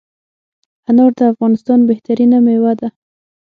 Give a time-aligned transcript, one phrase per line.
[0.89, 2.87] انار دافغانستان بهترینه میوه ده